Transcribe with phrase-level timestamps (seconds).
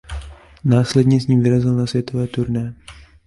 [0.63, 2.75] Následně s ním vyrazil na světové turné.